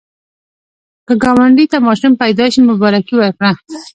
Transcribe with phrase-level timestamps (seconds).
[1.07, 3.51] که ګاونډي ته ماشوم پیدا شي، مبارکي ورکړه